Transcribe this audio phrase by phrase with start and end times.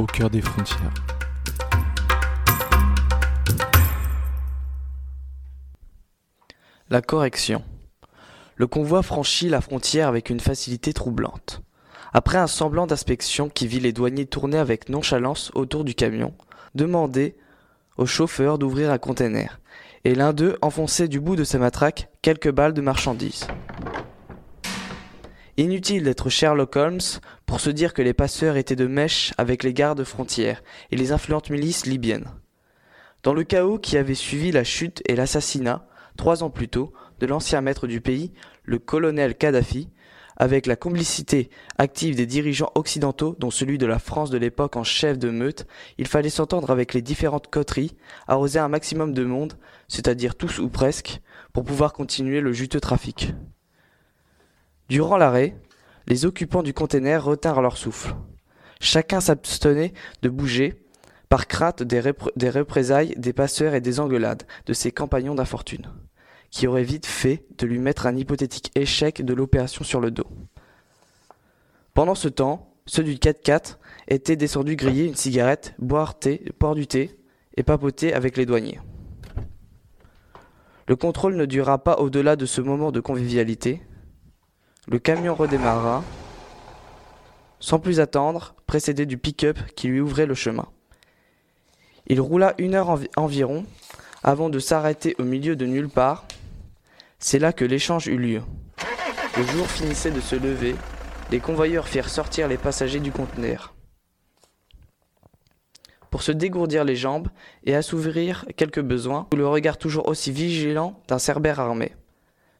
[0.00, 0.94] au cœur des frontières.
[6.88, 7.62] La correction.
[8.56, 11.62] Le convoi franchit la frontière avec une facilité troublante.
[12.12, 16.32] Après un semblant d'inspection qui vit les douaniers tourner avec nonchalance autour du camion,
[16.74, 17.36] demander
[17.98, 19.60] au chauffeur d'ouvrir un conteneur,
[20.04, 23.46] et l'un d'eux enfonçait du bout de sa matraque quelques balles de marchandises.
[25.60, 29.74] Inutile d'être Sherlock Holmes pour se dire que les passeurs étaient de mèche avec les
[29.74, 32.30] gardes frontières et les influentes milices libyennes.
[33.22, 35.86] Dans le chaos qui avait suivi la chute et l'assassinat,
[36.16, 39.90] trois ans plus tôt, de l'ancien maître du pays, le colonel Kadhafi,
[40.38, 44.84] avec la complicité active des dirigeants occidentaux, dont celui de la France de l'époque en
[44.84, 45.66] chef de meute,
[45.98, 47.94] il fallait s'entendre avec les différentes coteries,
[48.28, 49.58] arroser un maximum de monde,
[49.88, 51.20] c'est-à-dire tous ou presque,
[51.52, 53.34] pour pouvoir continuer le juteux trafic.
[54.90, 55.56] Durant l'arrêt,
[56.08, 58.16] les occupants du conteneur retinrent leur souffle.
[58.80, 60.82] Chacun s'abstenait de bouger,
[61.28, 65.86] par crainte des, représailles des passeurs et des engueulades de ses compagnons d'infortune
[66.50, 70.26] qui aurait vite fait de lui mettre un hypothétique échec de l'opération sur le dos.
[71.94, 73.76] Pendant ce temps, ceux du 4x4
[74.08, 77.16] étaient descendus griller une cigarette, boire, thé, boire du thé
[77.56, 78.80] et papoter avec les douaniers.
[80.88, 83.80] Le contrôle ne dura pas au-delà de ce moment de convivialité.
[84.90, 86.02] Le camion redémarra,
[87.60, 90.66] sans plus attendre, précédé du pick-up qui lui ouvrait le chemin.
[92.08, 93.64] Il roula une heure environ
[94.24, 96.26] avant de s'arrêter au milieu de nulle part
[97.20, 98.42] c'est là que l'échange eut lieu.
[99.36, 100.74] Le jour finissait de se lever,
[101.30, 103.74] les convoyeurs firent sortir les passagers du conteneur.
[106.10, 107.28] Pour se dégourdir les jambes
[107.64, 111.94] et assouvir quelques besoins, sous le regard toujours aussi vigilant d'un cerbère armé.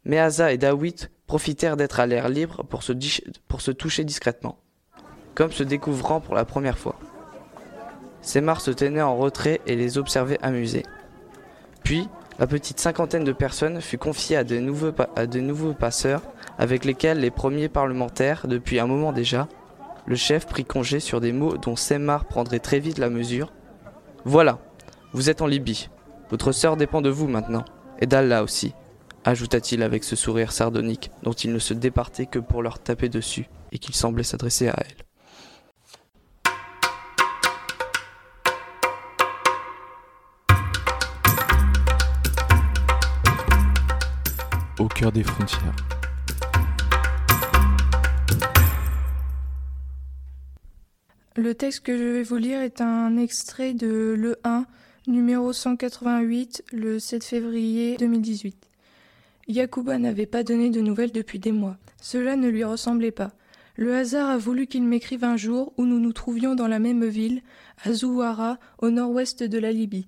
[0.05, 4.59] Meaza et Dawit profitèrent d'être à l'air libre pour se, toucher discrètement,
[5.37, 6.99] comme se découvrant pour la première fois.
[8.21, 10.83] Semar se tenait en retrait et les observait amusés.
[11.85, 12.09] Puis,
[12.41, 16.23] la petite cinquantaine de personnes fut confiée à de nouveaux, à de nouveaux passeurs,
[16.59, 19.47] avec lesquels les premiers parlementaires, depuis un moment déjà,
[20.07, 23.53] le chef prit congé sur des mots dont Semmar prendrait très vite la mesure.
[24.25, 24.59] Voilà,
[25.13, 25.91] vous êtes en Libye.
[26.31, 27.65] Votre sœur dépend de vous maintenant,
[28.01, 28.75] et d'Allah aussi,
[29.25, 33.47] ajouta-t-il avec ce sourire sardonique dont il ne se départait que pour leur taper dessus,
[33.73, 35.05] et qu'il semblait s'adresser à elle.
[44.81, 45.77] au cœur des frontières.
[51.37, 54.67] Le texte que je vais vous lire est un extrait de Le 1,
[55.07, 58.70] numéro 188, le 7 février 2018.
[59.51, 61.77] Yacouba n'avait pas donné de nouvelles depuis des mois.
[62.01, 63.33] Cela ne lui ressemblait pas.
[63.77, 67.05] Le hasard a voulu qu'il m'écrive un jour où nous nous trouvions dans la même
[67.07, 67.43] ville,
[67.85, 70.07] à Zouara, au nord-ouest de la Libye.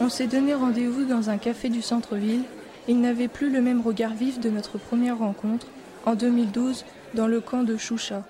[0.00, 2.44] On s'est donné rendez-vous dans un café du centre-ville
[2.88, 5.66] il n'avait plus le même regard vif de notre première rencontre,
[6.04, 8.24] en 2012, dans le camp de Choucha.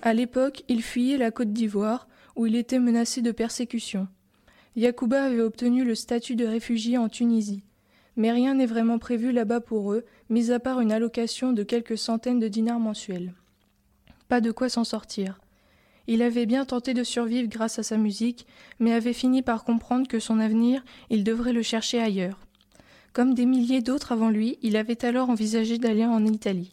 [0.00, 4.08] À l'époque, il fuyait la Côte d'Ivoire, où il était menacé de persécution.
[4.76, 7.62] Yacouba avait obtenu le statut de réfugié en Tunisie.
[8.20, 11.96] Mais rien n'est vraiment prévu là-bas pour eux, mis à part une allocation de quelques
[11.96, 13.32] centaines de dinars mensuels.
[14.28, 15.40] Pas de quoi s'en sortir.
[16.06, 18.46] Il avait bien tenté de survivre grâce à sa musique,
[18.78, 22.38] mais avait fini par comprendre que son avenir, il devrait le chercher ailleurs.
[23.14, 26.72] Comme des milliers d'autres avant lui, il avait alors envisagé d'aller en Italie.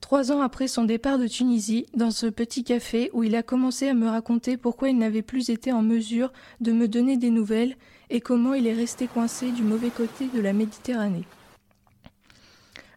[0.00, 3.88] Trois ans après son départ de Tunisie, dans ce petit café où il a commencé
[3.88, 7.74] à me raconter pourquoi il n'avait plus été en mesure de me donner des nouvelles
[8.10, 11.24] et comment il est resté coincé du mauvais côté de la Méditerranée.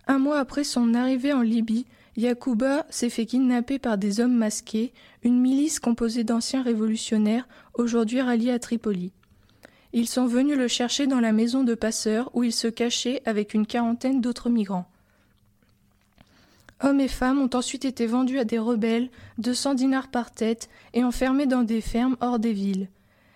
[0.07, 1.85] Un mois après son arrivée en Libye,
[2.17, 8.51] Yacouba s'est fait kidnapper par des hommes masqués, une milice composée d'anciens révolutionnaires, aujourd'hui ralliés
[8.51, 9.11] à Tripoli.
[9.93, 13.53] Ils sont venus le chercher dans la maison de passeurs où il se cachait avec
[13.53, 14.87] une quarantaine d'autres migrants.
[16.81, 21.03] Hommes et femmes ont ensuite été vendus à des rebelles, 200 dinars par tête, et
[21.03, 22.89] enfermés dans des fermes hors des villes.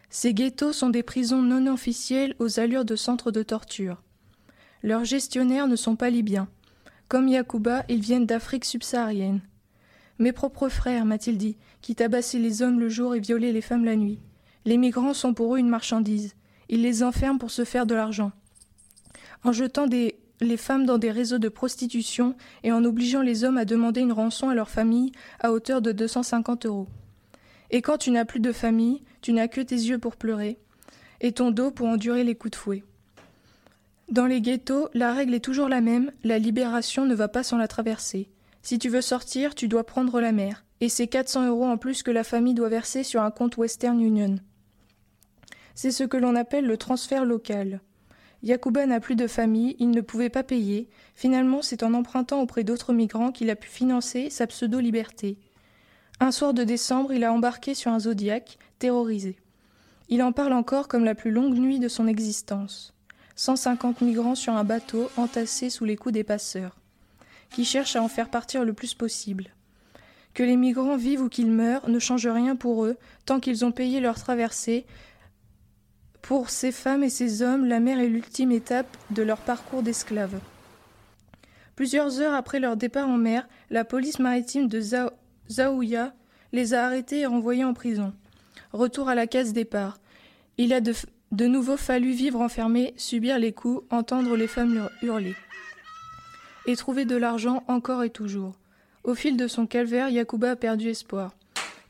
[0.09, 4.01] Ces ghettos sont des prisons non officielles aux allures de centres de torture.
[4.81, 6.47] Leurs gestionnaires ne sont pas libyens.
[7.09, 9.41] Comme Yacouba, ils viennent d'Afrique subsaharienne.
[10.19, 13.85] Mes propres frères, m'a-t-il dit, qui tabassaient les hommes le jour et violaient les femmes
[13.85, 14.19] la nuit.
[14.65, 16.35] Les migrants sont pour eux une marchandise.
[16.69, 18.31] Ils les enferment pour se faire de l'argent.
[19.43, 23.65] En jetant les femmes dans des réseaux de prostitution et en obligeant les hommes à
[23.65, 26.87] demander une rançon à leur famille à hauteur de 250 euros.
[27.71, 30.57] Et quand tu n'as plus de famille, tu n'as que tes yeux pour pleurer
[31.21, 32.83] et ton dos pour endurer les coups de fouet.
[34.09, 37.57] Dans les ghettos, la règle est toujours la même, la libération ne va pas sans
[37.57, 38.29] la traverser.
[38.61, 40.63] Si tu veux sortir, tu dois prendre la mer.
[40.79, 43.99] et c'est 400 euros en plus que la famille doit verser sur un compte Western
[43.99, 44.35] Union.
[45.73, 47.81] C'est ce que l'on appelle le transfert local.
[48.43, 50.87] Yacouba n'a plus de famille, il ne pouvait pas payer.
[51.15, 55.39] Finalement, c'est en empruntant auprès d'autres migrants qu'il a pu financer sa pseudo-liberté.
[56.19, 59.37] Un soir de décembre, il a embarqué sur un Zodiac, terrorisé.
[60.09, 62.93] Il en parle encore comme la plus longue nuit de son existence.
[63.35, 66.75] 150 migrants sur un bateau entassés sous les coups des passeurs,
[67.51, 69.51] qui cherchent à en faire partir le plus possible.
[70.33, 73.71] Que les migrants vivent ou qu'ils meurent ne change rien pour eux tant qu'ils ont
[73.71, 74.87] payé leur traversée.
[76.23, 80.39] Pour ces femmes et ces hommes, la mer est l'ultime étape de leur parcours d'esclaves.
[81.75, 84.81] Plusieurs heures après leur départ en mer, la police maritime de
[85.49, 86.13] Zaouya
[86.53, 88.13] les a arrêtés et renvoyés en prison.
[88.73, 89.99] Retour à la case départ.
[90.57, 95.35] Il a de, nouveau fallu vivre enfermé, subir les coups, entendre les femmes hurler.
[96.65, 98.55] Et trouver de l'argent encore et toujours.
[99.03, 101.33] Au fil de son calvaire, Yacouba a perdu espoir.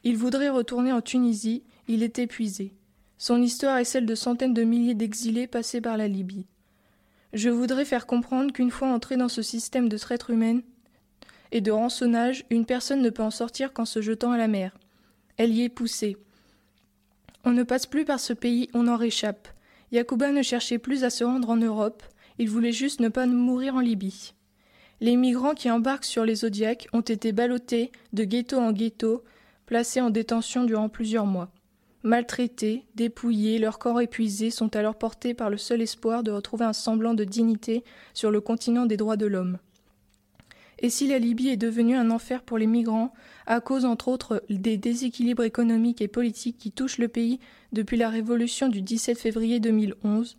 [0.04, 2.74] Il voudrait retourner en Tunisie, il est épuisé.
[3.18, 6.46] Son histoire est celle de centaines de milliers d'exilés passés par la Libye.
[7.34, 10.62] Je voudrais faire comprendre qu'une fois entré dans ce système de traître humaine
[11.52, 14.78] et de rançonnage, une personne ne peut en sortir qu'en se jetant à la mer.
[15.38, 16.18] Elle y est poussée.
[17.44, 19.48] On ne passe plus par ce pays, on en réchappe.
[19.92, 22.04] Yacouba ne cherchait plus à se rendre en Europe,
[22.40, 24.34] il voulait juste ne pas mourir en Libye.
[25.00, 29.24] Les migrants qui embarquent sur les Zodiacs ont été ballottés de ghetto en ghetto,
[29.66, 31.50] placés en détention durant plusieurs mois.
[32.04, 36.74] Maltraités, dépouillés, leurs corps épuisés sont alors portés par le seul espoir de retrouver un
[36.74, 37.84] semblant de dignité
[38.14, 39.58] sur le continent des droits de l'homme.
[40.80, 43.14] Et si la Libye est devenue un enfer pour les migrants,
[43.46, 47.40] à cause entre autres des déséquilibres économiques et politiques qui touchent le pays
[47.74, 50.38] depuis la révolution du 17 février 2011,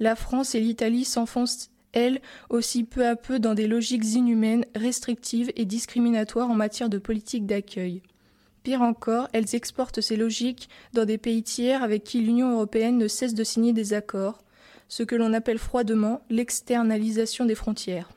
[0.00, 5.50] la France et l'Italie s'enfoncent elles aussi peu à peu dans des logiques inhumaines, restrictives
[5.56, 8.02] et discriminatoires en matière de politique d'accueil.
[8.64, 13.08] Pire encore, elles exportent ces logiques dans des pays tiers avec qui l'Union européenne ne
[13.08, 14.42] cesse de signer des accords,
[14.88, 18.10] ce que l'on appelle froidement l'externalisation des frontières.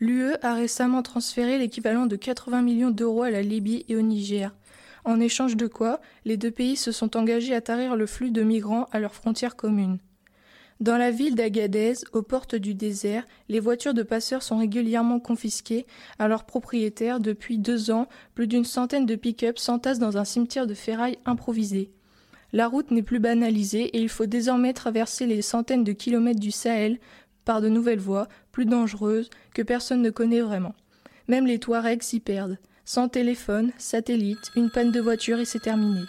[0.00, 4.52] L'UE a récemment transféré l'équivalent de 80 millions d'euros à la Libye et au Niger,
[5.04, 8.42] en échange de quoi les deux pays se sont engagés à tarir le flux de
[8.42, 9.98] migrants à leurs frontières communes.
[10.80, 15.86] Dans la ville d'Agadez, aux portes du désert, les voitures de passeurs sont régulièrement confisquées
[16.18, 17.20] à leurs propriétaires.
[17.20, 21.92] Depuis deux ans, plus d'une centaine de pick-up s'entassent dans un cimetière de ferraille improvisé.
[22.52, 26.50] La route n'est plus banalisée et il faut désormais traverser les centaines de kilomètres du
[26.50, 26.98] Sahel
[27.44, 30.76] par de nouvelles voies, plus dangereuses, que personne ne connaît vraiment.
[31.26, 32.56] Même les Touaregs s'y perdent.
[32.84, 36.02] Sans téléphone, satellite, une panne de voiture et c'est terminé.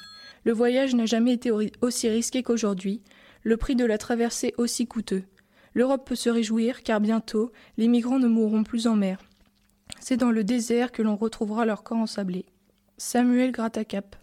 [0.44, 1.50] Le voyage n'a jamais été
[1.82, 3.02] aussi risqué qu'aujourd'hui
[3.44, 5.24] le prix de la traversée aussi coûteux.
[5.74, 9.18] L'Europe peut se réjouir car bientôt les migrants ne mourront plus en mer.
[10.00, 12.46] C'est dans le désert que l'on retrouvera leur corps ensablé.
[12.98, 14.16] Samuel Gratacap.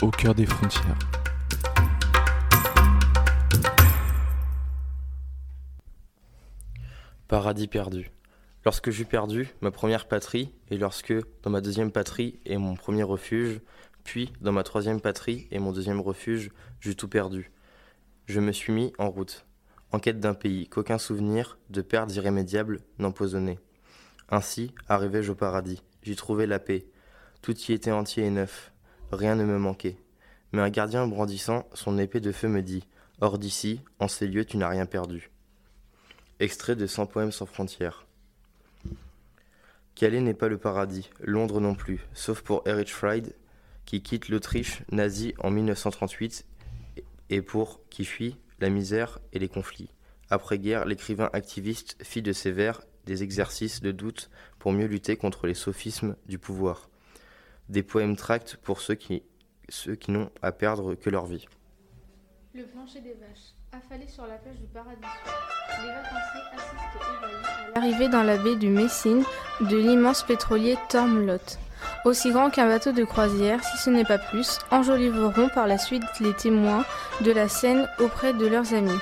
[0.00, 0.96] Au cœur des frontières.
[7.26, 8.12] Paradis perdu.
[8.64, 11.12] Lorsque j'eus perdu ma première patrie, et lorsque,
[11.42, 13.60] dans ma deuxième patrie et mon premier refuge,
[14.04, 17.50] puis dans ma troisième patrie et mon deuxième refuge, j'eus tout perdu.
[18.26, 19.46] Je me suis mis en route,
[19.90, 23.58] en quête d'un pays qu'aucun souvenir de pertes irrémédiables n'empoisonnait.
[24.30, 26.86] Ainsi arrivai-je au paradis, j'y trouvai la paix.
[27.42, 28.72] Tout y était entier et neuf,
[29.12, 29.96] rien ne me manquait.
[30.52, 32.86] Mais un gardien brandissant son épée de feu me dit
[33.20, 35.30] Hors d'ici, en ces lieux, tu n'as rien perdu.
[36.40, 38.06] Extrait de 100 poèmes sans frontières.
[39.94, 43.34] Calais n'est pas le paradis, Londres non plus, sauf pour Erich Fried,
[43.84, 46.46] qui quitte l'Autriche nazie en 1938
[47.30, 49.90] et pour qui fuit la misère et les conflits.
[50.30, 55.46] Après-guerre, l'écrivain activiste fit de ses vers des exercices de doute pour mieux lutter contre
[55.46, 56.88] les sophismes du pouvoir.
[57.68, 59.22] Des poèmes tracts pour ceux qui,
[59.68, 61.46] ceux qui n'ont à perdre que leur vie.
[62.54, 65.02] Le plancher des vaches, affalé sur la plage du paradis.
[65.82, 69.22] Les vacanciers assistent ébahis à l'arrivée dans la baie du Messine
[69.60, 71.58] de l'immense pétrolier Tormlot.
[72.04, 76.02] Aussi grand qu'un bateau de croisière, si ce n'est pas plus, enjoliveront par la suite
[76.20, 76.84] les témoins
[77.20, 78.98] de la scène auprès de leurs amis.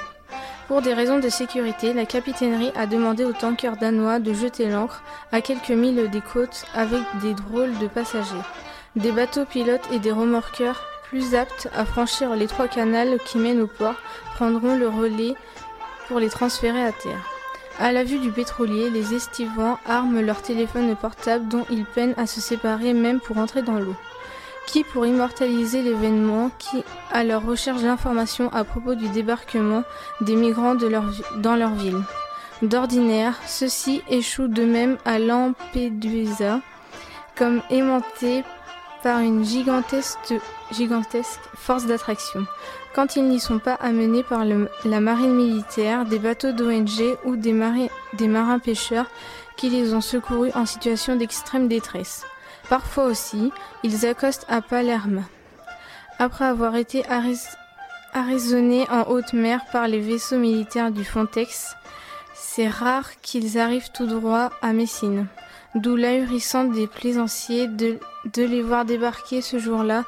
[0.69, 5.03] Pour des raisons de sécurité, la capitainerie a demandé aux tankers danois de jeter l'ancre
[5.31, 8.35] à quelques milles des côtes avec des drôles de passagers.
[8.97, 13.61] Des bateaux pilotes et des remorqueurs plus aptes à franchir les trois canals qui mènent
[13.61, 13.95] au port,
[14.35, 15.35] prendront le relais
[16.09, 17.31] pour les transférer à terre.
[17.79, 22.27] À la vue du pétrolier, les estivants arment leurs téléphones portables dont ils peinent à
[22.27, 23.95] se séparer même pour entrer dans l'eau.
[24.67, 29.85] Qui, pour immortaliser l'événement, qui à leur recherche d'informations à propos du débarquement
[30.21, 32.03] des migrants dans leur ville.
[32.63, 36.61] D'ordinaire, ceux-ci échouent de même à Lampedusa,
[37.37, 38.45] comme aimantés
[39.03, 40.19] par une gigantesque,
[41.55, 42.47] force d'attraction.
[42.95, 47.53] Quand ils n'y sont pas amenés par la marine militaire, des bateaux d'ONG ou des
[47.53, 49.07] marins pêcheurs
[49.57, 52.25] qui les ont secourus en situation d'extrême détresse.
[52.69, 53.53] Parfois aussi,
[53.85, 55.25] ils accostent à Palerme.
[56.19, 57.05] Après avoir été
[58.13, 61.77] arraisonnés en haute mer par les vaisseaux militaires du Frontex,
[62.35, 65.27] c'est rare qu'ils arrivent tout droit à Messine.
[65.75, 67.99] D'où l'ahurissant des plaisanciers de,
[68.35, 70.05] les voir débarquer ce jour-là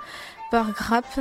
[0.51, 1.21] par grappe,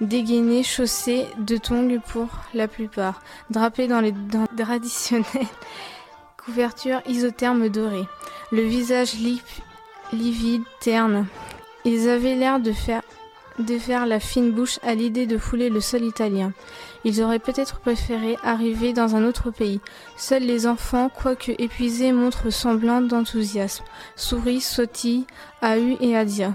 [0.00, 3.20] dégainés, chaussés de tongs pour la plupart,
[3.50, 4.14] drapés dans les
[4.56, 5.26] traditionnelles
[6.42, 8.08] couvertures isothermes dorées,
[8.50, 9.12] le visage
[10.12, 11.26] livide, terne.
[11.84, 16.52] Ils avaient l'air de faire, la fine bouche à l'idée de fouler le sol italien.
[17.04, 19.80] Ils auraient peut-être préféré arriver dans un autre pays.
[20.16, 23.84] Seuls les enfants, quoique épuisés, montrent semblant d'enthousiasme,
[24.16, 25.26] sourient, sautillent,
[25.62, 26.52] Ahu et Adia.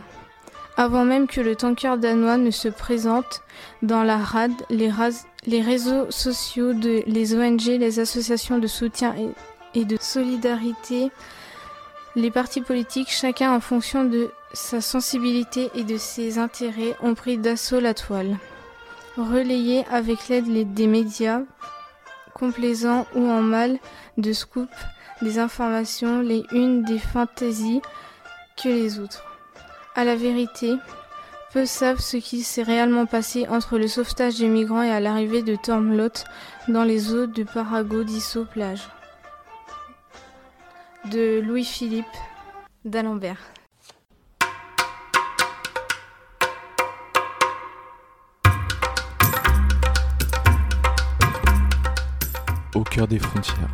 [0.75, 3.41] Avant même que le tanker danois ne se présente
[3.81, 9.15] dans la rade, les, réseaux sociaux, de, les ONG, les associations de soutien
[9.75, 11.11] et de solidarité
[12.15, 17.37] les partis politiques, chacun en fonction de sa sensibilité et de ses intérêts, ont pris
[17.37, 18.37] d'assaut la toile.
[19.17, 21.41] Relayés avec l'aide des médias,
[22.33, 23.79] complaisants ou en mal,
[24.17, 24.69] de scoops,
[25.21, 27.81] des informations, les unes des fantaisies
[28.61, 29.23] que les autres.
[29.95, 30.73] À la vérité,
[31.51, 35.43] peu savent ce qui s'est réellement passé entre le sauvetage des migrants et à l'arrivée
[35.43, 36.09] de Tormlot
[36.67, 38.87] dans les eaux de Parago d'Issau plage
[41.11, 42.05] de Louis-Philippe
[42.85, 43.39] d'Alembert.
[52.73, 53.71] Au cœur des frontières.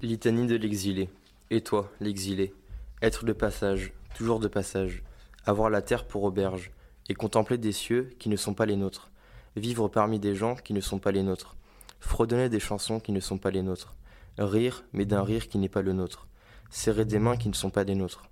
[0.00, 1.10] Litanie de l'exilé.
[1.50, 2.54] Et toi, l'exilé,
[3.02, 5.02] être de passage, toujours de passage,
[5.44, 6.70] avoir la terre pour auberge,
[7.08, 9.10] et contempler des cieux qui ne sont pas les nôtres,
[9.56, 11.56] vivre parmi des gens qui ne sont pas les nôtres,
[12.00, 13.94] fredonner des chansons qui ne sont pas les nôtres,
[14.38, 16.28] rire, mais d'un rire qui n'est pas le nôtre,
[16.70, 18.28] serrer des mains qui ne sont pas les nôtres,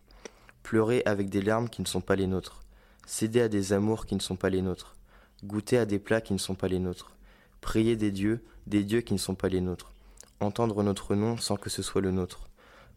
[0.62, 2.62] pleurer avec des larmes qui ne sont pas les nôtres,
[3.06, 4.96] céder à des amours qui ne sont pas les nôtres,
[5.44, 7.16] goûter à des plats qui ne sont pas les nôtres,
[7.60, 9.92] prier des dieux, des dieux qui ne sont pas les nôtres,
[10.40, 12.48] entendre notre nom sans que ce soit le nôtre,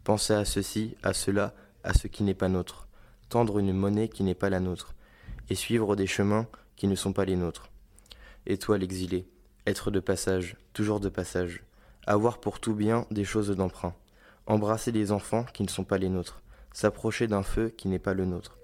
[0.04, 2.86] penser à ceci, à cela, à ce qui n'est pas nôtre,
[3.28, 4.94] tendre une monnaie qui n'est pas la nôtre,
[5.48, 6.46] et suivre des chemins
[6.76, 7.70] qui ne sont pas les nôtres.
[8.46, 9.26] Et toi l'exilé,
[9.70, 11.62] être de passage, toujours de passage.
[12.06, 13.94] Avoir pour tout bien des choses d'emprunt.
[14.46, 16.42] Embrasser des enfants qui ne sont pas les nôtres.
[16.72, 18.58] S'approcher d'un feu qui n'est pas le nôtre.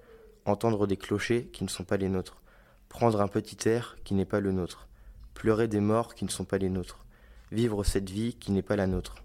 [0.45, 2.41] Entendre des clochers qui ne sont pas les nôtres.
[2.89, 4.87] Prendre un petit air qui n'est pas le nôtre.
[5.33, 7.05] Pleurer des morts qui ne sont pas les nôtres.
[7.51, 9.15] Vivre cette vie qui n'est pas la nôtre.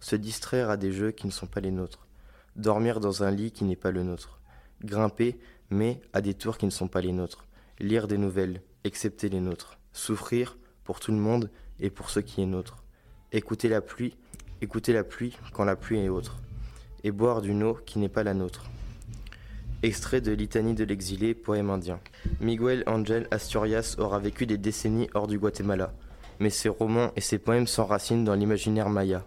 [0.00, 2.06] Se distraire à des jeux qui ne sont pas les nôtres.
[2.54, 4.38] Dormir dans un lit qui n'est pas le nôtre.
[4.84, 7.44] Grimper, mais à des tours qui ne sont pas les nôtres.
[7.80, 9.78] Lire des nouvelles, excepté les nôtres.
[9.92, 11.50] Souffrir, pour tout le monde
[11.80, 12.84] et pour ce qui est nôtre.
[13.32, 14.16] Écouter la pluie,
[14.60, 16.40] écouter la pluie quand la pluie est autre,
[17.02, 18.64] et boire d'une eau qui n'est pas la nôtre.
[19.82, 22.00] Extrait de Litanie de l'exilé, poème indien.
[22.40, 25.92] Miguel Angel Asturias aura vécu des décennies hors du Guatemala,
[26.40, 29.26] mais ses romans et ses poèmes s'enracinent dans l'imaginaire maya.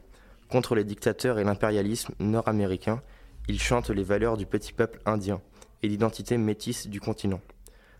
[0.49, 3.01] Contre les dictateurs et l'impérialisme nord-américain,
[3.47, 5.41] il chante les valeurs du petit peuple indien
[5.83, 7.41] et l'identité métisse du continent.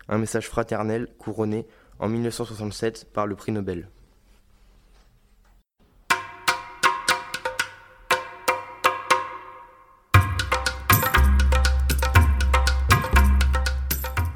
[0.08, 1.66] Un message fraternel couronné
[1.98, 3.88] en 1967 par le prix Nobel.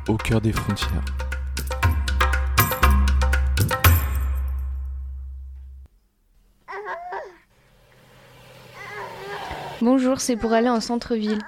[0.09, 1.05] Au cœur des frontières.
[9.81, 11.41] Bonjour, c'est pour aller en centre-ville.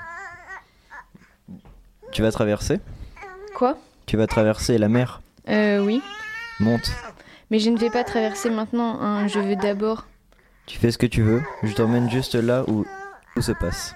[2.10, 2.80] Tu vas traverser?
[3.54, 3.78] Quoi?
[4.06, 6.02] Tu vas traverser la mer Euh, oui.
[6.60, 6.90] Monte.
[7.50, 9.28] Mais je ne vais pas traverser maintenant, hein.
[9.28, 10.06] je veux d'abord.
[10.66, 12.86] Tu fais ce que tu veux, je t'emmène juste là où
[13.34, 13.94] tout se passe.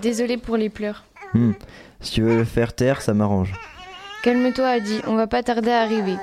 [0.00, 1.04] Désolé pour les pleurs.
[1.34, 1.52] Hmm.
[2.00, 3.52] Si tu veux le faire taire, ça m'arrange.
[4.22, 6.16] Calme-toi, Adi, on va pas tarder à arriver.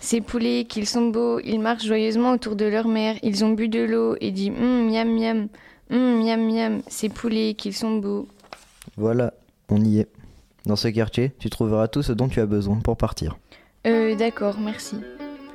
[0.00, 3.68] Ces poulets, qu'ils sont beaux, ils marchent joyeusement autour de leur mère, ils ont bu
[3.68, 5.48] de l'eau et dit hum, miam miam,
[5.90, 8.28] hum, miam miam, ces poulets, qu'ils sont beaux.
[8.96, 9.32] Voilà,
[9.70, 10.08] on y est.
[10.66, 13.36] Dans ce quartier, tu trouveras tout ce dont tu as besoin pour partir.
[13.86, 14.96] Euh, d'accord, merci.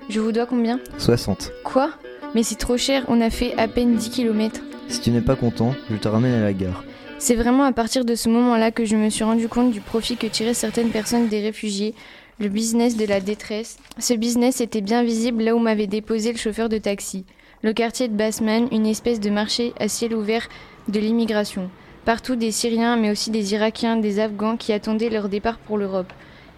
[0.08, 0.80] Je vous dois combien?
[1.00, 1.52] 60.
[1.64, 1.90] Quoi?
[2.36, 4.62] Mais c'est trop cher, on a fait à peine 10 km.
[4.88, 6.84] Si tu n'es pas content, je te ramène à la gare.
[7.18, 10.16] C'est vraiment à partir de ce moment-là que je me suis rendu compte du profit
[10.16, 11.96] que tiraient certaines personnes des réfugiés,
[12.40, 13.78] le business de la détresse.
[13.98, 17.26] Ce business était bien visible là où m'avait déposé le chauffeur de taxi.
[17.64, 20.48] Le quartier de Bassman, une espèce de marché à ciel ouvert
[20.88, 21.70] de l'immigration.
[22.10, 26.12] Partout des Syriens, mais aussi des Irakiens, des Afghans qui attendaient leur départ pour l'Europe.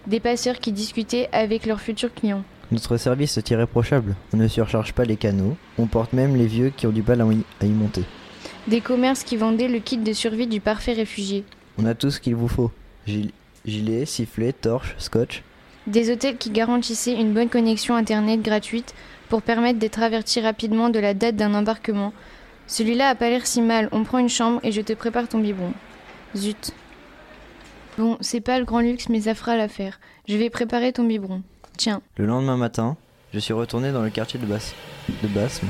[0.08, 2.46] Des passeurs qui discutaient avec leurs futurs clients.
[2.72, 4.15] Notre service est irréprochable.
[4.34, 5.58] On ne surcharge pas les canaux.
[5.77, 8.05] On porte même les vieux qui ont du mal à y- monter.
[8.70, 11.43] Des commerces qui vendaient le kit de survie du parfait réfugié.
[11.77, 12.72] On a tout ce qu'il vous faut.
[13.05, 13.31] Gil-
[13.65, 15.43] gilet, sifflet, torche, scotch.
[15.86, 18.93] Des hôtels qui garantissaient une bonne connexion Internet gratuite
[19.27, 22.13] pour permettre d'être averti rapidement de la date d'un embarquement.
[22.71, 25.39] Celui-là a pas l'air si mal, on prend une chambre et je te prépare ton
[25.39, 25.73] biberon.
[26.37, 26.71] Zut.
[27.97, 29.99] Bon, c'est pas le grand luxe, mais ça fera l'affaire.
[30.25, 31.43] Je vais préparer ton biberon.
[31.75, 32.95] Tiens, Le lendemain matin,
[33.33, 34.73] je suis retourné dans le quartier de, Bas
[35.21, 35.67] de Basme.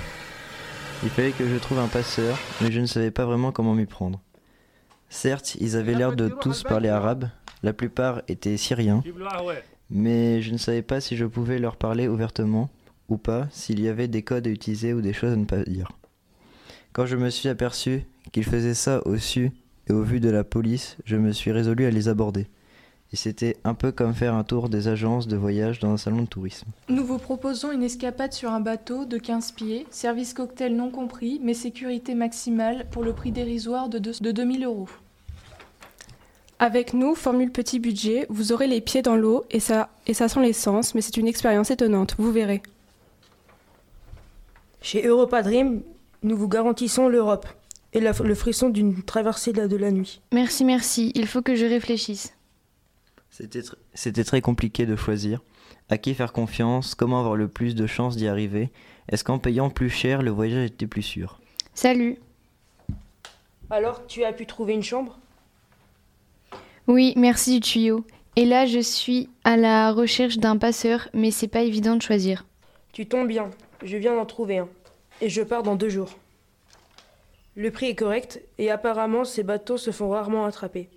[1.01, 3.87] Il fallait que je trouve un passeur, mais je ne savais pas vraiment comment m'y
[3.87, 4.21] prendre.
[5.09, 7.29] Certes, ils avaient l'air de tous parler arabe,
[7.63, 9.01] la plupart étaient syriens,
[9.89, 12.69] mais je ne savais pas si je pouvais leur parler ouvertement
[13.09, 15.63] ou pas, s'il y avait des codes à utiliser ou des choses à ne pas
[15.63, 15.91] dire.
[16.93, 19.51] Quand je me suis aperçu qu'ils faisaient ça au su
[19.87, 22.47] et au vu de la police, je me suis résolu à les aborder.
[23.13, 26.21] Et c'était un peu comme faire un tour des agences de voyage dans un salon
[26.21, 26.67] de tourisme.
[26.87, 31.39] Nous vous proposons une escapade sur un bateau de 15 pieds, service cocktail non compris,
[31.43, 34.87] mais sécurité maximale pour le prix dérisoire de, deux- de 2000 euros.
[36.59, 40.29] Avec nous, formule petit budget, vous aurez les pieds dans l'eau et ça, et ça
[40.29, 42.61] sent l'essence, mais c'est une expérience étonnante, vous verrez.
[44.81, 45.81] Chez Europa Dream,
[46.23, 47.47] nous vous garantissons l'Europe
[47.93, 50.21] et la- le frisson d'une traversée de la, de la nuit.
[50.31, 52.33] merci, merci, il faut que je réfléchisse.
[53.29, 55.41] C'était tr- C'était très compliqué de choisir.
[55.89, 56.95] À qui faire confiance?
[56.95, 58.69] Comment avoir le plus de chances d'y arriver?
[59.09, 61.39] Est-ce qu'en payant plus cher, le voyage était plus sûr?
[61.73, 62.17] Salut.
[63.69, 65.17] Alors, tu as pu trouver une chambre?
[66.87, 68.05] Oui, merci du tuyau.
[68.35, 72.45] Et là, je suis à la recherche d'un passeur, mais c'est pas évident de choisir.
[72.93, 73.49] Tu tombes bien,
[73.83, 74.67] je viens d'en trouver un.
[75.21, 76.17] Et je pars dans deux jours.
[77.55, 80.89] Le prix est correct et apparemment ces bateaux se font rarement attraper.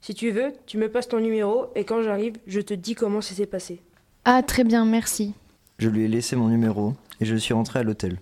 [0.00, 3.20] Si tu veux, tu me passes ton numéro et quand j'arrive, je te dis comment
[3.20, 3.80] ça s'est passé.
[4.24, 5.32] Ah, très bien, merci.
[5.78, 8.18] Je lui ai laissé mon numéro et je suis rentré à l'hôtel.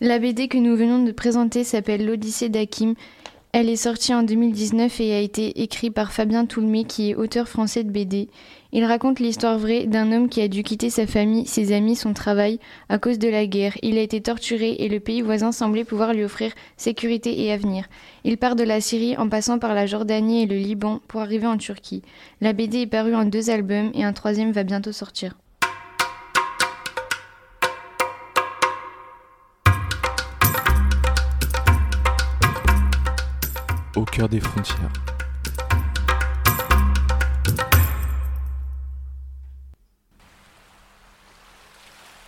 [0.00, 2.94] La BD que nous venons de présenter s'appelle L'Odyssée d'Hakim.
[3.52, 7.48] Elle est sortie en 2019 et a été écrite par Fabien Toulmé, qui est auteur
[7.48, 8.28] français de BD.
[8.72, 12.12] Il raconte l'histoire vraie d'un homme qui a dû quitter sa famille, ses amis, son
[12.12, 13.76] travail à cause de la guerre.
[13.82, 17.86] Il a été torturé et le pays voisin semblait pouvoir lui offrir sécurité et avenir.
[18.22, 21.48] Il part de la Syrie en passant par la Jordanie et le Liban pour arriver
[21.48, 22.02] en Turquie.
[22.40, 25.34] La BD est parue en deux albums et un troisième va bientôt sortir.
[33.96, 34.92] Au cœur des frontières.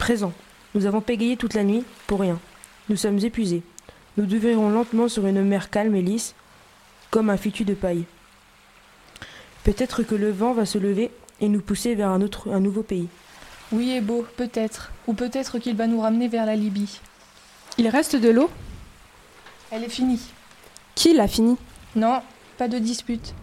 [0.02, 0.32] Présent.
[0.74, 2.40] Nous avons pégayé toute la nuit pour rien.
[2.88, 3.62] Nous sommes épuisés.
[4.16, 6.34] Nous devirons lentement sur une mer calme et lisse,
[7.12, 8.02] comme un fitu de paille.
[9.62, 12.82] Peut-être que le vent va se lever et nous pousser vers un autre, un nouveau
[12.82, 13.06] pays.
[13.70, 14.90] Oui, et beau, peut-être.
[15.06, 16.98] Ou peut-être qu'il va nous ramener vers la Libye.
[17.78, 18.50] Il reste de l'eau?
[19.70, 20.32] Elle est finie.
[20.96, 21.56] Qui l'a fini
[21.94, 22.22] Non,
[22.58, 23.34] pas de dispute.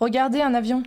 [0.00, 0.82] Regardez un avion.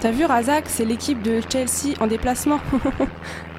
[0.00, 2.58] T'as vu Razak, c'est l'équipe de Chelsea en déplacement.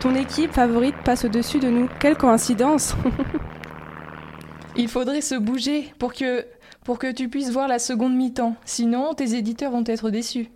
[0.00, 1.88] Ton équipe favorite passe au-dessus de nous.
[1.98, 2.94] Quelle coïncidence
[4.76, 6.46] Il faudrait se bouger pour que,
[6.84, 8.54] pour que tu puisses voir la seconde mi-temps.
[8.64, 10.50] Sinon, tes éditeurs vont être déçus.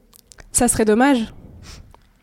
[0.53, 1.35] Ça serait dommage.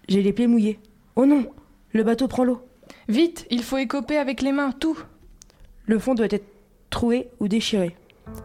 [0.08, 0.80] J'ai les pieds mouillés.
[1.18, 1.46] Oh non,
[1.92, 2.62] le bateau prend l'eau.
[3.10, 4.98] Vite, il faut écoper avec les mains, tout.
[5.86, 6.46] Le fond doit être
[6.90, 7.96] troué ou déchiré.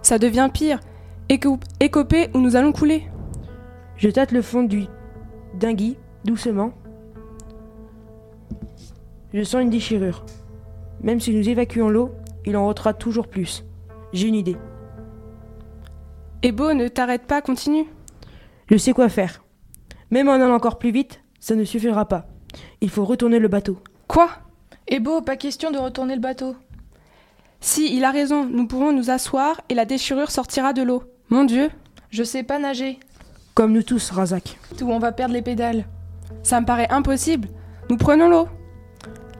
[0.02, 0.80] Ça devient pire.
[1.28, 3.06] Éco- écoper ou nous allons couler.
[3.96, 4.84] Je tâte le fond du
[5.58, 6.72] dinghy, doucement.
[9.35, 10.25] Je sens une déchirure.
[11.03, 12.12] Même si nous évacuons l'eau,
[12.47, 13.64] il en rotera toujours plus.
[14.12, 14.57] J'ai une idée.
[16.42, 17.87] Ebo, ne t'arrête pas, continue.
[18.70, 19.42] Je sais quoi faire.
[20.12, 22.29] Même en allant encore plus vite, ça ne suffira pas.
[22.81, 23.79] Il faut retourner le bateau.
[24.07, 24.29] Quoi?
[24.87, 26.55] Et beau, pas question de retourner le bateau.
[27.61, 31.03] Si, il a raison, nous pourrons nous asseoir et la déchirure sortira de l'eau.
[31.29, 31.70] Mon Dieu,
[32.11, 33.01] Je sais pas nager.
[33.55, 34.59] Comme nous tous, Razak.
[34.81, 35.87] Ou on va perdre les pédales.
[36.44, 37.49] ça me paraît impossible.
[37.90, 38.47] Nous prenons l'eau.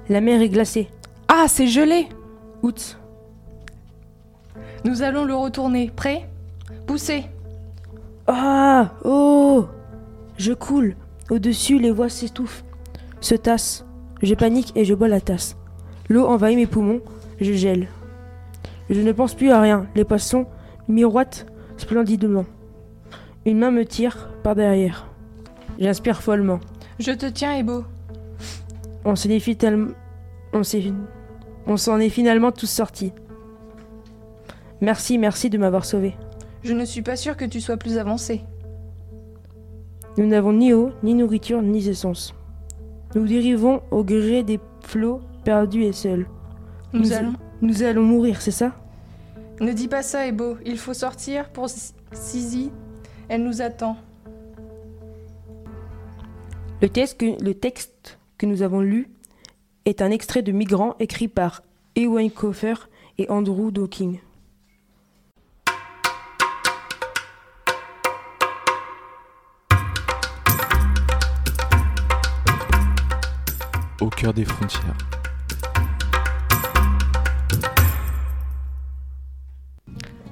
[0.09, 0.89] La mer est glacée.
[1.29, 2.09] Ah, c'est gelé.
[2.63, 2.97] Outs.
[4.85, 5.91] Nous allons le retourner.
[5.95, 6.29] Prêt?
[6.87, 7.25] Poussez.
[8.27, 9.67] Ah Oh
[10.37, 10.97] Je coule.
[11.31, 12.65] Au-dessus, les voix s'étouffent.
[13.21, 13.85] Se tassent.
[14.23, 15.57] Je panique et je bois la tasse.
[16.09, 17.01] L'eau envahit mes poumons.
[17.41, 17.89] Je gèle.
[18.91, 19.87] Je ne pense plus à rien.
[19.95, 20.47] Les poissons
[20.89, 21.47] miroitent
[21.79, 22.45] splendidement.
[23.47, 25.07] Une main me tire par derrière.
[25.79, 26.61] J'inspire follement.
[26.99, 27.85] Je te tiens, Ebo.
[29.05, 29.93] On s'en est, finalement...
[30.53, 30.93] on s'est-
[31.67, 33.13] on s'en est finalement tous sortis.
[34.81, 36.15] Merci, merci de m'avoir sauvé.
[36.63, 38.43] Je ne suis pas sûre que tu sois plus avancé.
[40.17, 42.35] Nous n'avons ni eau, ni nourriture, ni essence.
[43.15, 46.27] Nous dérivons au gré des flots perdus et seuls.
[46.93, 47.33] Nous, Nous- allons.
[47.63, 48.73] Nous allons mourir, c'est ça?
[49.61, 50.57] Ne dis pas ça, Ebo.
[50.67, 51.69] Il faut sortir pour
[52.13, 52.71] Sisi.
[53.29, 53.97] Elle nous attend.
[56.83, 59.09] le texte, que, le texte que nous avons lu
[59.85, 61.63] est un extrait de Migrants écrit par
[61.97, 62.75] Ewan Coffer
[63.19, 64.17] et Andrew Dawkins.
[74.01, 74.97] Au cœur des frontières.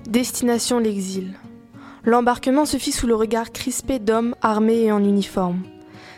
[0.07, 1.33] Destination l'exil.
[2.05, 5.63] L'embarquement se fit sous le regard crispé d'hommes armés et en uniforme.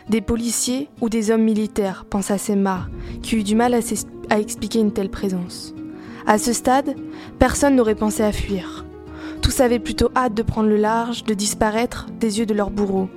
[0.09, 2.89] Des policiers ou des hommes militaires, pensa Semmar,
[3.23, 5.73] qui eut du mal à, expliquer une telle présence.
[6.27, 6.95] À ce stade,
[7.39, 8.85] personne n'aurait pensé à fuir.
[9.41, 13.09] Tous avaient plutôt hâte de prendre le large, de disparaître des yeux de leurs bourreaux.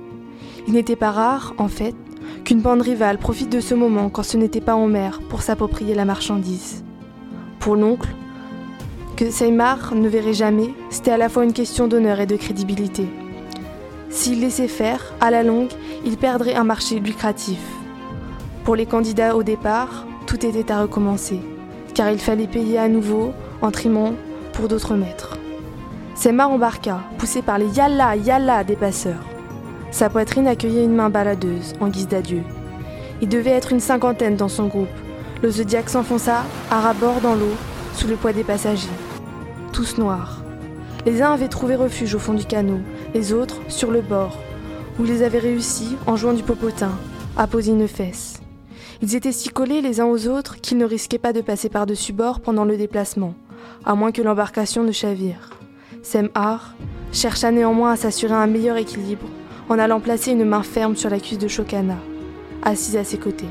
[0.67, 1.95] Il n'était pas rare, en fait,
[2.43, 5.93] qu'une bande rivale profite de ce moment quand ce n'était pas en mer pour s'approprier
[5.93, 6.83] la marchandise.
[7.59, 8.09] Pour l'oncle,
[9.15, 13.05] que Seymour ne verrait jamais, c'était à la fois une question d'honneur et de crédibilité.
[14.09, 15.69] S'il laissait faire, à la longue,
[16.03, 17.59] il perdrait un marché lucratif.
[18.63, 21.39] Pour les candidats au départ, tout était à recommencer,
[21.93, 24.13] car il fallait payer à nouveau en trimant
[24.53, 25.37] pour d'autres maîtres.
[26.15, 29.23] Seymour embarqua, poussé par les yalla yalla des passeurs.
[29.91, 32.41] Sa poitrine accueillait une main baladeuse, en guise d'adieu.
[33.21, 34.87] Il devait être une cinquantaine dans son groupe.
[35.41, 37.55] Le Zodiac s'enfonça à ras-bord dans l'eau,
[37.93, 38.89] sous le poids des passagers.
[39.71, 40.41] Tous noirs.
[41.05, 42.81] Les uns avaient trouvé refuge au fond du canot,
[43.13, 44.37] les autres sur le bord,
[44.99, 46.91] où ils avaient réussi, en jouant du popotin,
[47.37, 48.39] à poser une fesse.
[49.01, 52.13] Ils étaient si collés les uns aux autres qu'ils ne risquaient pas de passer par-dessus
[52.13, 53.33] bord pendant le déplacement,
[53.85, 55.51] à moins que l'embarcation ne chavire.
[56.03, 56.75] Semhar
[57.11, 59.27] chercha néanmoins à s'assurer un meilleur équilibre
[59.69, 61.97] en allant placer une main ferme sur la cuisse de Shokana,
[62.63, 63.49] assise à ses côtés.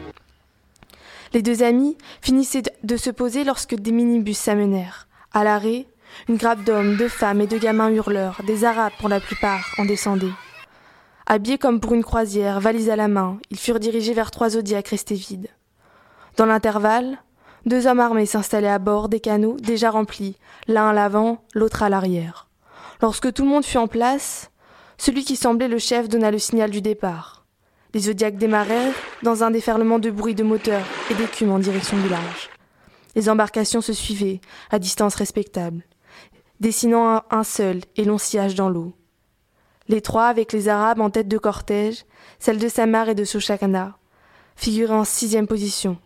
[1.32, 5.08] Les deux amis finissaient de se poser lorsque des minibus s'amenèrent.
[5.32, 5.86] À l'arrêt,
[6.28, 9.84] une grappe d'hommes, de femmes et de gamins hurleurs, des Arabes pour la plupart, en
[9.84, 10.26] descendaient.
[11.26, 14.88] Habillés comme pour une croisière, valise à la main, ils furent dirigés vers trois zodiacs
[14.88, 15.48] restés vides.
[16.36, 17.18] Dans l'intervalle,
[17.66, 20.36] deux hommes armés s'installaient à bord des canots déjà remplis,
[20.68, 22.48] l'un à l'avant, l'autre à l'arrière.
[23.02, 24.50] Lorsque tout le monde fut en place,
[24.96, 27.44] celui qui semblait le chef donna le signal du départ.
[27.94, 32.08] Les zodiacs démarrèrent dans un déferlement de bruit de moteurs et d'écume en direction du
[32.08, 32.50] large.
[33.14, 34.40] Les embarcations se suivaient,
[34.70, 35.82] à distance respectable,
[36.60, 38.92] dessinant un, seul et long sillage dans l'eau.
[39.88, 42.04] Les trois, avec les Arabes en tête de cortège,
[42.38, 43.96] celle de Samar et de Sochakana,
[44.56, 45.96] figuraient en sixième position.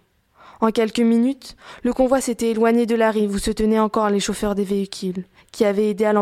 [0.61, 4.21] En quelques minutes, le convoi s'était éloigné de la rive où se tenaient encore les
[4.21, 6.13] chauffeurs des véhicules, qui avaient aidé à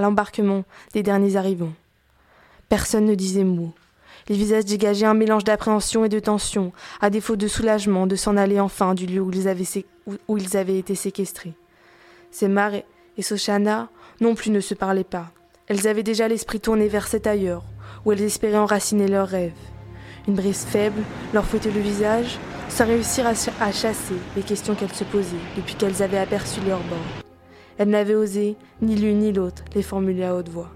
[0.00, 1.72] l'embarquement des derniers arrivants.
[2.68, 3.72] Personne ne disait mot.
[4.28, 8.36] Les visages dégageaient un mélange d'appréhension et de tension, à défaut de soulagement de s'en
[8.36, 11.54] aller enfin du lieu où ils avaient, sé- où- où ils avaient été séquestrés.
[12.30, 12.72] Semar
[13.18, 15.26] et Sochana non plus ne se parlaient pas.
[15.66, 17.64] Elles avaient déjà l'esprit tourné vers cet ailleurs,
[18.04, 19.52] où elles espéraient enraciner leurs rêves.
[20.26, 21.02] Une brise faible
[21.34, 22.38] leur fouettait le visage,
[22.70, 26.98] sans réussir à chasser les questions qu'elles se posaient depuis qu'elles avaient aperçu leur bord.
[27.76, 30.70] Elles n'avaient osé, ni l'une ni l'autre, les formuler à haute voix.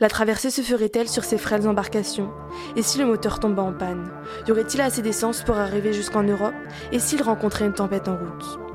[0.00, 2.30] La traversée se ferait-elle sur ces frêles embarcations?
[2.76, 4.10] Et si le moteur tombait en panne?
[4.46, 6.54] Y aurait-il assez d'essence pour arriver jusqu'en Europe?
[6.92, 8.67] Et s'il rencontrait une tempête en route?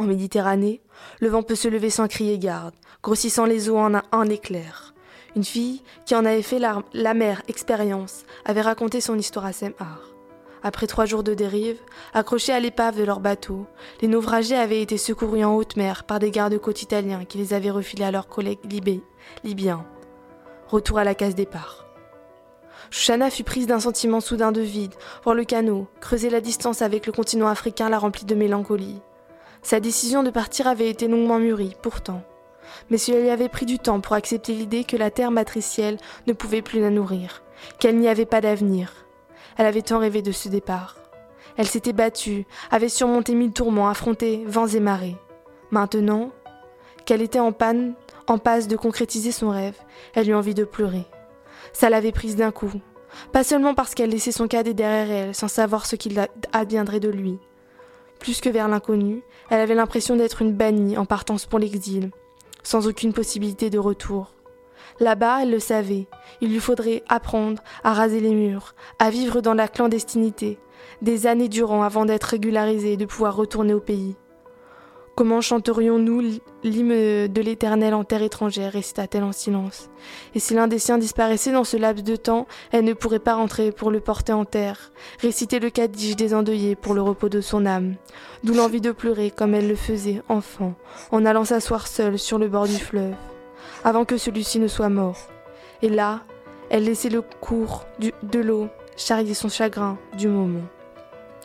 [0.00, 0.80] En Méditerranée,
[1.20, 4.94] le vent peut se lever sans crier garde, grossissant les eaux en un, éclair.
[5.36, 6.82] Une fille qui en avait fait la,
[7.48, 10.00] expérience avait raconté son histoire à Semhar.
[10.62, 11.76] Après trois jours de dérive,
[12.14, 13.66] accrochés à l'épave de leur bateau,
[14.00, 17.68] les naufragés avaient été secourus en haute mer par des gardes-côtes italiens qui les avaient
[17.68, 18.72] refilés à leurs collègues
[19.44, 19.84] libyens.
[20.68, 21.84] Retour à la case départ.
[22.88, 27.04] Shoshana fut prise d'un sentiment soudain de vide, voir le canot, creuser la distance avec
[27.04, 29.02] le continent africain la remplit de mélancolie.
[29.62, 32.22] Sa décision de partir avait été longuement mûrie, pourtant.
[32.90, 36.32] Mais cela lui avait pris du temps pour accepter l'idée que la terre matricielle ne
[36.32, 37.42] pouvait plus la nourrir,
[37.78, 39.06] qu'elle n'y avait pas d'avenir.
[39.56, 40.96] Elle avait tant rêvé de ce départ.
[41.56, 45.16] Elle s'était battue, avait surmonté mille tourments, affronté vents et marées.
[45.70, 46.30] Maintenant,
[47.04, 47.94] qu'elle était en panne,
[48.26, 49.76] en passe de concrétiser son rêve,
[50.14, 51.04] elle eut envie de pleurer.
[51.72, 52.72] Ça l'avait prise d'un coup.
[53.32, 57.08] Pas seulement parce qu'elle laissait son cadet derrière elle, sans savoir ce qu'il adviendrait de
[57.08, 57.38] lui.
[58.20, 62.10] Plus que vers l'inconnu, elle avait l'impression d'être une bannie en partance pour l'exil,
[62.62, 64.34] sans aucune possibilité de retour.
[65.00, 66.06] Là-bas, elle le savait,
[66.42, 70.58] il lui faudrait apprendre à raser les murs, à vivre dans la clandestinité,
[71.00, 74.16] des années durant avant d'être régularisée et de pouvoir retourner au pays.
[75.16, 79.90] Comment chanterions-nous l'hymne de l'Éternel en terre étrangère récita-t-elle en silence?
[80.34, 83.34] Et si l'un des siens disparaissait dans ce laps de temps, elle ne pourrait pas
[83.34, 87.40] rentrer pour le porter en terre, réciter le Kaddish des endeuillés pour le repos de
[87.40, 87.94] son âme.
[88.44, 90.74] D'où l'envie de pleurer comme elle le faisait, enfant,
[91.10, 93.14] en allant s'asseoir seule sur le bord du fleuve,
[93.84, 95.28] avant que celui-ci ne soit mort.
[95.82, 96.20] Et là,
[96.70, 100.66] elle laissait le cours de l'eau charrier son chagrin du moment.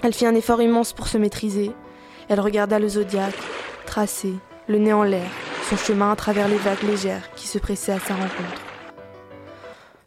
[0.04, 1.72] Elle fit un effort immense pour se maîtriser.
[2.28, 3.34] Elle regarda le zodiaque,
[3.86, 4.34] tracé,
[4.68, 5.30] le nez en l'air,
[5.70, 8.62] son chemin à travers les vagues légères qui se pressaient à sa rencontre.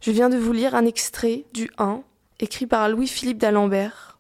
[0.00, 2.02] Je viens de vous lire un extrait du 1,
[2.40, 4.18] écrit par Louis-Philippe d'Alembert,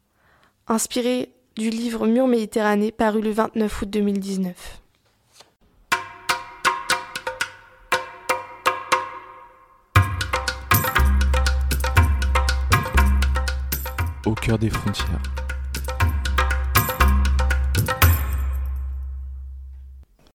[0.66, 4.82] inspiré du livre Mur Méditerranée paru le 29 août 2019.
[14.26, 15.22] Au cœur des frontières.